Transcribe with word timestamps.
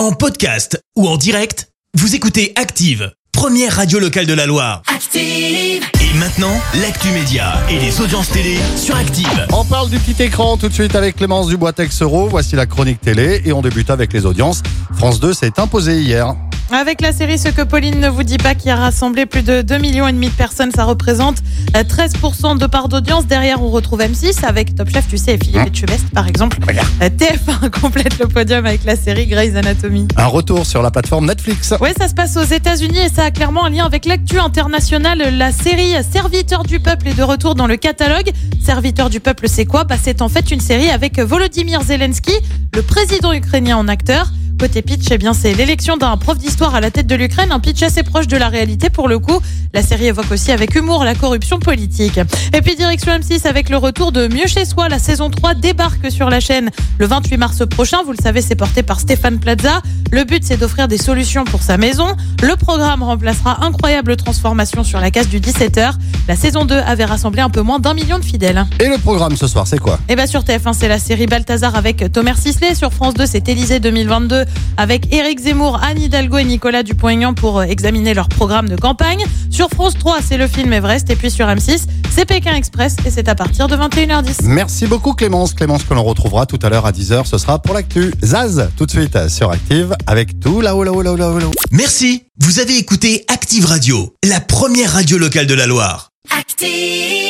En 0.00 0.12
podcast 0.12 0.82
ou 0.96 1.06
en 1.06 1.18
direct, 1.18 1.68
vous 1.92 2.14
écoutez 2.14 2.54
Active, 2.56 3.12
première 3.32 3.76
radio 3.76 3.98
locale 3.98 4.24
de 4.24 4.32
la 4.32 4.46
Loire. 4.46 4.80
Active. 4.86 5.82
Et 6.00 6.18
maintenant, 6.18 6.58
l'actu 6.80 7.08
média 7.10 7.52
et 7.68 7.78
les 7.78 8.00
audiences 8.00 8.30
télé 8.30 8.56
sur 8.78 8.96
Active. 8.96 9.46
On 9.52 9.62
parle 9.62 9.90
du 9.90 9.98
petit 9.98 10.22
écran 10.22 10.56
tout 10.56 10.70
de 10.70 10.72
suite 10.72 10.94
avec 10.94 11.16
Clémence 11.16 11.48
Dubois-Texero. 11.48 12.28
Voici 12.28 12.56
la 12.56 12.64
chronique 12.64 13.02
télé 13.02 13.42
et 13.44 13.52
on 13.52 13.60
débute 13.60 13.90
avec 13.90 14.14
les 14.14 14.24
audiences. 14.24 14.62
France 14.96 15.20
2 15.20 15.34
s'est 15.34 15.60
imposé 15.60 16.00
hier. 16.00 16.34
Avec 16.72 17.00
la 17.00 17.12
série 17.12 17.36
Ce 17.36 17.48
que 17.48 17.62
Pauline 17.62 17.98
ne 17.98 18.08
vous 18.08 18.22
dit 18.22 18.36
pas 18.36 18.54
qui 18.54 18.70
a 18.70 18.76
rassemblé 18.76 19.26
plus 19.26 19.42
de 19.42 19.60
2 19.60 19.78
millions 19.78 20.06
et 20.06 20.12
demi 20.12 20.28
de 20.28 20.34
personnes, 20.34 20.70
ça 20.70 20.84
représente 20.84 21.38
euh, 21.76 21.82
13% 21.82 22.58
de 22.58 22.66
part 22.66 22.88
d'audience. 22.88 23.26
Derrière, 23.26 23.60
on 23.60 23.70
retrouve 23.70 24.00
M6 24.00 24.44
avec 24.44 24.76
Top 24.76 24.88
Chef, 24.88 25.08
tu 25.08 25.18
sais, 25.18 25.34
et 25.34 25.38
Philippe 25.38 25.66
Etchebest 25.66 26.10
par 26.10 26.28
exemple. 26.28 26.58
Euh, 27.02 27.08
TF1 27.08 27.70
complète 27.80 28.18
le 28.20 28.28
podium 28.28 28.64
avec 28.66 28.84
la 28.84 28.94
série 28.94 29.26
Grey's 29.26 29.56
Anatomy. 29.56 30.06
Un 30.16 30.26
retour 30.26 30.64
sur 30.64 30.80
la 30.80 30.92
plateforme 30.92 31.26
Netflix. 31.26 31.74
Oui, 31.80 31.90
ça 31.98 32.06
se 32.06 32.14
passe 32.14 32.36
aux 32.36 32.44
États-Unis 32.44 32.98
et 32.98 33.08
ça 33.08 33.24
a 33.24 33.30
clairement 33.32 33.64
un 33.64 33.70
lien 33.70 33.84
avec 33.84 34.04
l'actu 34.04 34.38
international. 34.38 35.18
La 35.36 35.50
série 35.50 35.94
Serviteur 36.08 36.62
du 36.62 36.78
peuple 36.78 37.08
est 37.08 37.14
de 37.14 37.22
retour 37.24 37.56
dans 37.56 37.66
le 37.66 37.76
catalogue. 37.76 38.30
Serviteur 38.64 39.10
du 39.10 39.18
peuple, 39.18 39.48
c'est 39.48 39.66
quoi? 39.66 39.82
Bah, 39.82 39.96
C'est 40.00 40.22
en 40.22 40.28
fait 40.28 40.52
une 40.52 40.60
série 40.60 40.90
avec 40.90 41.18
Volodymyr 41.18 41.82
Zelensky, 41.82 42.34
le 42.76 42.82
président 42.82 43.32
ukrainien 43.32 43.76
en 43.76 43.88
acteur. 43.88 44.30
Côté 44.60 44.82
pitch, 44.82 45.06
eh 45.10 45.16
bien, 45.16 45.32
c'est 45.32 45.54
l'élection 45.54 45.96
d'un 45.96 46.14
prof 46.18 46.36
d'histoire 46.36 46.74
à 46.74 46.82
la 46.82 46.90
tête 46.90 47.06
de 47.06 47.14
l'Ukraine, 47.14 47.50
un 47.50 47.60
pitch 47.60 47.82
assez 47.82 48.02
proche 48.02 48.26
de 48.26 48.36
la 48.36 48.50
réalité 48.50 48.90
pour 48.90 49.08
le 49.08 49.18
coup. 49.18 49.40
La 49.72 49.82
série 49.82 50.08
évoque 50.08 50.30
aussi 50.30 50.52
avec 50.52 50.74
humour 50.74 51.02
la 51.02 51.14
corruption 51.14 51.58
politique. 51.58 52.20
Et 52.52 52.60
puis 52.60 52.76
direction 52.76 53.10
M6 53.12 53.46
avec 53.46 53.70
le 53.70 53.78
retour 53.78 54.12
de 54.12 54.28
Mieux 54.28 54.48
chez 54.48 54.66
soi, 54.66 54.90
la 54.90 54.98
saison 54.98 55.30
3 55.30 55.54
débarque 55.54 56.10
sur 56.10 56.28
la 56.28 56.40
chaîne 56.40 56.68
le 56.98 57.06
28 57.06 57.38
mars 57.38 57.62
prochain. 57.70 58.02
Vous 58.04 58.12
le 58.12 58.18
savez, 58.22 58.42
c'est 58.42 58.54
porté 58.54 58.82
par 58.82 59.00
Stéphane 59.00 59.38
Plaza. 59.38 59.80
Le 60.10 60.24
but, 60.24 60.44
c'est 60.44 60.58
d'offrir 60.58 60.88
des 60.88 60.98
solutions 60.98 61.44
pour 61.44 61.62
sa 61.62 61.78
maison. 61.78 62.14
Le 62.42 62.54
programme 62.56 63.02
remplacera 63.02 63.64
Incroyable 63.64 64.16
Transformation 64.16 64.84
sur 64.84 65.00
la 65.00 65.10
case 65.10 65.28
du 65.28 65.40
17h. 65.40 65.92
La 66.28 66.36
saison 66.36 66.66
2 66.66 66.74
avait 66.74 67.06
rassemblé 67.06 67.40
un 67.40 67.50
peu 67.50 67.62
moins 67.62 67.78
d'un 67.78 67.94
million 67.94 68.18
de 68.18 68.24
fidèles. 68.24 68.66
Et 68.78 68.88
le 68.88 68.98
programme 68.98 69.36
ce 69.36 69.46
soir, 69.46 69.66
c'est 69.66 69.78
quoi? 69.78 69.98
Et 70.10 70.16
bien 70.16 70.26
sur 70.26 70.42
TF1, 70.42 70.74
c'est 70.74 70.88
la 70.88 70.98
série 70.98 71.26
Balthazar 71.26 71.76
avec 71.76 72.12
Thomas 72.12 72.34
Sisley. 72.34 72.74
Sur 72.74 72.92
France 72.92 73.14
2, 73.14 73.24
c'est 73.24 73.48
Élysée 73.48 73.80
2022 73.80 74.44
avec 74.76 75.12
Éric 75.12 75.40
Zemmour, 75.40 75.80
Anne 75.82 76.00
Hidalgo 76.00 76.38
et 76.38 76.44
Nicolas 76.44 76.82
Dupont-Aignan 76.82 77.34
pour 77.34 77.58
euh, 77.58 77.64
examiner 77.64 78.14
leur 78.14 78.28
programme 78.28 78.68
de 78.68 78.76
campagne. 78.76 79.24
Sur 79.50 79.68
France 79.70 79.94
3, 79.98 80.18
c'est 80.26 80.36
le 80.36 80.46
film 80.46 80.72
Everest. 80.72 81.10
Et 81.10 81.16
puis 81.16 81.30
sur 81.30 81.46
M6, 81.46 81.82
c'est 82.14 82.24
Pékin 82.24 82.54
Express 82.54 82.96
et 83.04 83.10
c'est 83.10 83.28
à 83.28 83.34
partir 83.34 83.68
de 83.68 83.76
21h10. 83.76 84.42
Merci 84.44 84.86
beaucoup 84.86 85.12
Clémence. 85.12 85.54
Clémence 85.54 85.84
que 85.84 85.94
l'on 85.94 86.04
retrouvera 86.04 86.46
tout 86.46 86.58
à 86.62 86.68
l'heure 86.68 86.86
à 86.86 86.92
10h. 86.92 87.26
Ce 87.26 87.38
sera 87.38 87.60
pour 87.60 87.74
l'actu. 87.74 88.12
Zaz, 88.24 88.70
tout 88.76 88.86
de 88.86 88.90
suite 88.90 89.28
sur 89.28 89.50
Active 89.50 89.94
avec 90.06 90.40
tout 90.40 90.60
là-haut, 90.60 90.84
là-haut, 90.84 91.02
là-haut, 91.02 91.16
là-haut. 91.16 91.38
là-haut. 91.38 91.52
Merci, 91.70 92.24
vous 92.38 92.58
avez 92.58 92.76
écouté 92.78 93.24
Active 93.28 93.66
Radio, 93.66 94.14
la 94.24 94.40
première 94.40 94.92
radio 94.92 95.18
locale 95.18 95.46
de 95.46 95.54
la 95.54 95.66
Loire. 95.66 96.10
Active. 96.38 97.29